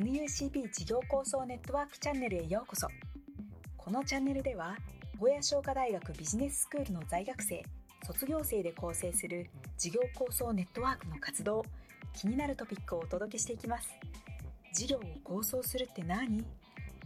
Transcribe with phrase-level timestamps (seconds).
[0.00, 2.88] NUCB 事業構想ネットワークチャンネルへようこそ。
[3.76, 4.74] このチャンネルでは
[5.18, 7.62] 小屋商科大学ビジネススクールの在学生
[8.06, 11.66] 卒業生で構成する事業構想ネットワークの活動
[12.14, 13.90] 気になるトピックをお届けしていきます。
[14.72, 16.42] 事業を構想するって何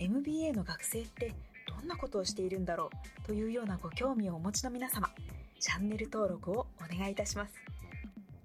[0.00, 1.32] ？MBA の学生って
[1.68, 2.90] どんなことをしているんだろ
[3.22, 3.26] う？
[3.28, 5.08] というようなご興味をお持ちの皆様
[5.60, 7.54] チャンネル登録をお願いいたします。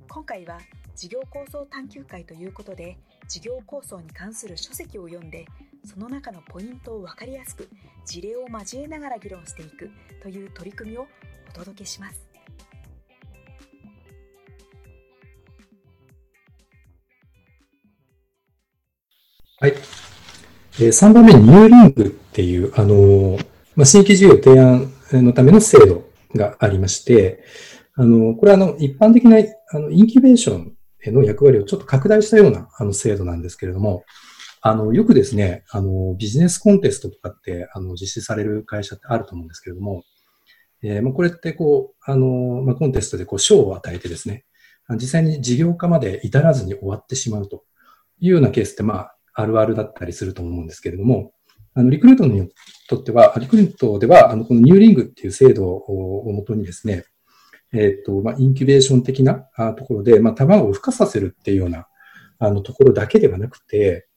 [0.07, 0.59] 今回は
[0.95, 2.95] 事業構想探究会ということで
[3.27, 5.45] 事業構想に関する書籍を読んで
[5.83, 7.69] その中のポイントを分かりやすく
[8.05, 9.89] 事例を交えながら議論していく
[10.21, 11.07] という取り組みを
[11.49, 12.25] お届けします
[19.57, 19.73] はい。
[20.81, 23.47] えー、3番目にニューリングっていう、あのー、
[23.77, 27.43] まあ、新規事業提案のための制度がありまして、
[27.95, 29.37] あの、これはあの、一般的な、
[29.69, 30.74] あの、インキュベーション
[31.11, 34.03] の役割をちょっと拡大したようなあの制度なんですけれども、
[34.67, 40.03] あの、よくですね、あの、ビジネスコンテストとかって、あの、実施される会社ってあると思うんですけれども、
[40.81, 44.45] えー、まあ、これってこう、あの、まあ、コンテストでこう、賞を与えてですね、
[44.89, 47.63] 実際に事業化まで至らずに終わってしまうと
[48.19, 51.33] いうようなケースって、まあ、あるあるだったりすると思うんですけれども、
[51.75, 52.49] あの、リクルートに
[52.89, 57.03] とっては、リクルートでは、あの、このニューリングっていう制度をもとにですね、
[57.75, 61.87] えっ、ー、と、まあ、インキュベーション的なところで、まあ、卵を孵化させるっていうような、
[62.39, 64.07] あの、ところだけではなくて、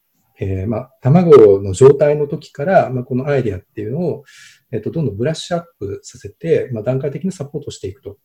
[0.41, 4.25] えー、まあ、卵の状態の時から、まあ、このアイデアっていうのを、
[4.71, 8.19] えっ、ー、と、どんどんブラッシュアップさせて、まあ、段階的にサポートしていくと。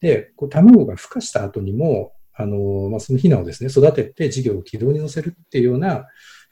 [0.00, 6.06] で、こう卵が孵化した後にも、あの、まあ、そのヒナをですね、育てて事業を軌道に乗せるっていうような、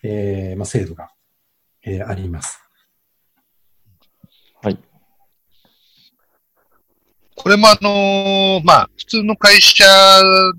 [0.05, 1.11] えー、まあ、制度が、
[1.83, 2.61] えー、あります。
[4.63, 4.79] はい。
[7.43, 9.85] これもあのー、まあ、普通の会社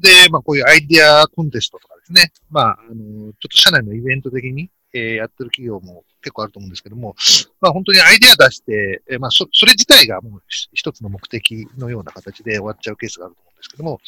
[0.02, 7.16] で、まあ、こういうアイディアコンテストとかですね、まあ、あのー、ちょっと社内のイベント的に、えー、やってる企業も結構あると思うんですけども、
[7.62, 10.42] まあ、本当にアイディア出して、えー、まあ、そ、それ自体がもう
[10.74, 14.02] 一つの目的のような形で終わっちゃうケースがあると思うんですけども、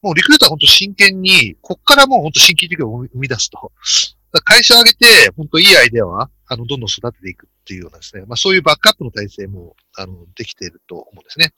[0.00, 3.72] もうリクルートは本当真剣に、こっからもう本当新規事業を生み出すと。
[4.44, 11.52] 会社を挙げて、本当いいアイデアは、あの、どんどん育てていくっていうようなですね、まあそういうバックアップの体制も、あの、できていると思うんですね。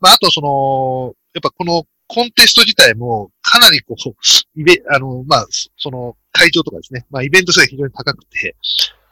[0.00, 5.46] まあ、あとその、やっぱこのコンテスト自体もかなりこう、イベ、あの、まあ、
[5.76, 8.56] その会場とかですね、まあイベント数が非常に高くて、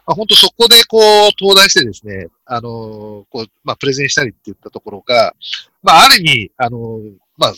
[0.06, 5.34] まあ、本当そこでこう、登壇してですね、あの、こう、まあプレゼンしたりって言ったところが、
[5.83, 7.00] まあある意味、あの、
[7.37, 7.53] まあ、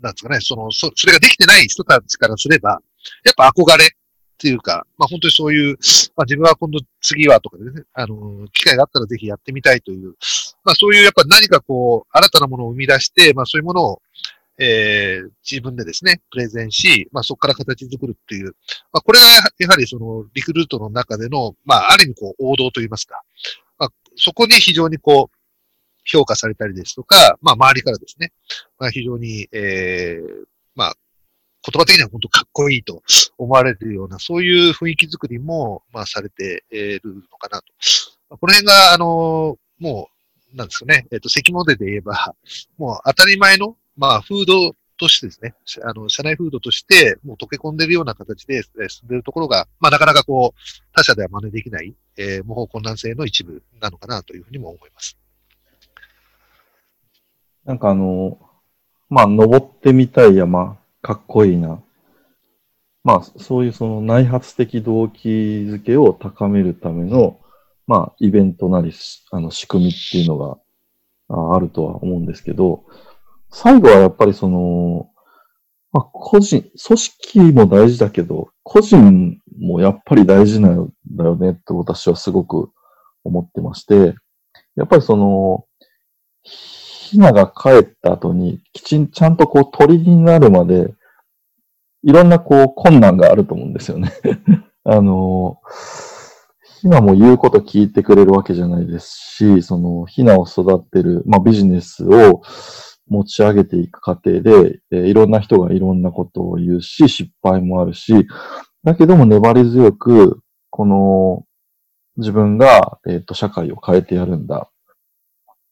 [0.00, 2.80] なんですかね、その、そそれができてない人たちからすれば、
[3.24, 3.88] やっぱ憧れ
[4.32, 5.76] っていうか、まあ本当にそういう、
[6.16, 10.14] まあ自分は今度次はとかでね、あの、機会があったらぜひやってみたいという、
[10.64, 14.02] まあそういうやっぱ何かこう、新たなものを生み出して、まあそういうものを、
[14.58, 18.54] えー、自分でですね、プレゼンし、まあそこから形作るっていう、
[18.92, 19.26] まあこれが
[19.58, 23.22] やはりそのリクルートの中での、まあある意味こう王道といいますか、
[23.78, 25.36] まあそこに非常にこう、
[26.04, 28.32] 評価されたりですとか、まあ周りからですね、
[28.78, 30.44] まあ非常に、えー、
[30.74, 30.94] まあ
[31.64, 33.02] 言葉的には本当かっこいいと
[33.38, 37.00] 思われるような、そういう雰囲気作りも、まあ、されている
[37.30, 38.36] のかなと。
[38.36, 40.08] この辺が、あの、も
[40.52, 42.34] う、なんですかね、えっ、と、関モデで言えば、
[42.76, 55.16] もう当たり前の、まあ、フードとしてですね、あの、社内フードとして、もう溶け込んでいるような形で進んでるところが、まあ、なかなかこう、他社では真似できない、えー、模倣困難性の一部なのかなというふうにも思います。
[57.64, 58.38] なんかあの、
[59.08, 61.82] まあ、登ってみたい山かっこいいな。
[63.04, 67.40] まあ、そういうその内発的動機づけを高めるための、
[67.88, 68.92] まあ、イベントなり、
[69.32, 72.84] あの、仕組みっていうのがあるとは思うんですけど、
[73.50, 75.10] 最後はやっぱりその、
[75.90, 82.70] まあ、個人、組織も大事だけど、個人もやっぱり大事なんだよねって私はすごく
[83.24, 84.14] 思ってまして、
[84.76, 85.66] やっぱりその、
[87.12, 90.94] ヒナが帰った後に、きちん、ちゃんとこう鳥になるまで、
[92.02, 94.10] いろんなこう困難があると思うんですよね。
[94.84, 95.58] あの、
[96.80, 102.40] ヒナも言うこと聞いてくれるわけじゃないですし、そのヒナを育てる、まあビジネスを
[103.08, 108.26] 持ち上げていく過程で、えー、いろんな人がいろんなことを言うし、失敗もあるし、
[108.84, 111.44] だけども粘り強く、この
[112.16, 114.71] 自分が、えっ、ー、と、社会を変えてやるんだ。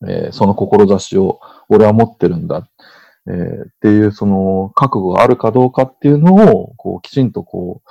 [0.09, 2.69] えー、その志を俺は持ってるんだ、
[3.27, 7.91] えー、っていうその覚悟があるかどうかっていうのを、こう、きちんとこう、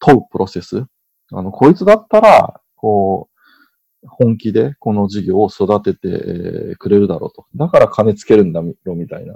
[0.00, 0.84] 問うプロセス。
[1.32, 7.46] あの、こいつだったら、こう、本気でこの事業を育ててくれるだろうと。
[7.56, 9.34] だから金つけるんだろ、みたいな。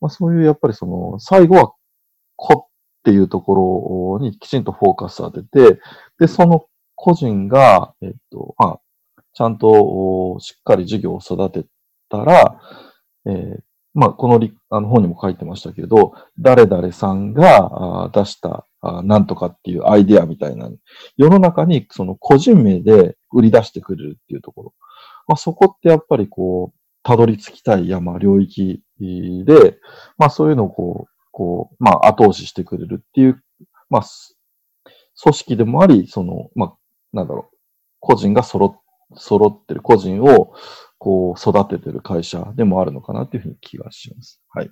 [0.00, 1.72] まあそういう、やっぱりその、最後は、
[2.36, 5.80] こっていうところにきちんとフォーカス当てて、
[6.18, 6.66] で、その
[6.96, 8.80] 個人が、えっと、まあ、
[9.36, 11.68] ちゃんとしっかり事業を育て
[12.08, 12.58] たら、
[13.26, 13.58] えー、
[13.92, 14.40] まあ、この
[14.70, 18.66] あの本にも書いてましたけど、誰々さんが出した
[19.04, 20.70] なんとかっていうアイディアみたいな、
[21.18, 24.74] 世の中にその個人名で売り出してくれるっていうところ。
[25.28, 29.78] まあ、そこってやっぱりこう、たどり着きたい山、領域で、
[30.16, 33.42] まあそういうのをこう、こう、まあ後押ししてくれるっていう、
[33.90, 34.04] まあ、
[35.22, 36.76] 組織でもあり、その、まあ、
[37.12, 37.56] なんだろう、
[38.00, 40.52] 個人が揃っ揃ってる、個人を
[40.98, 44.40] こう育ててる会社でもあるのかなというふうに気がします。
[44.48, 44.70] はい。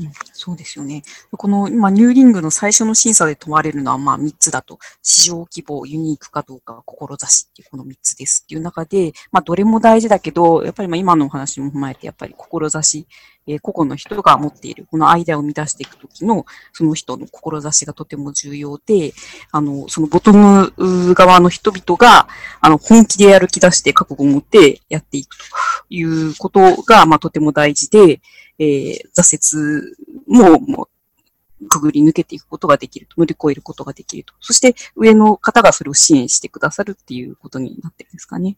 [0.00, 1.02] うん、そうですよね。
[1.30, 13.06] この今、ニューリングの最初の審査で問われるのは、まあ3つだと、市場規模、ユニークかどうか、志っていうこの3つですっていう中で、まあどれも大事だけど、やっぱりまあ今のお話も踏まえて、やっぱり志、
[13.46, 19.12] えー、個々の人が持っている、このアイデアを生み出していくときの、その人の志がとても重要で、
[19.52, 20.72] あの、そのボトム
[21.14, 22.26] 側の人々が、
[22.60, 25.44] あの、本気でやる気出して覚悟を持ってやっていくと
[25.90, 28.20] いうことが、まあとても大事で、
[28.58, 29.96] えー、挫折
[30.26, 30.88] も、も
[31.60, 34.34] う、くぐり抜けていくことができると、乗り越えることができると。
[34.40, 38.56] そして上の方がそれを支援してくださるっていうことになってるんですかね。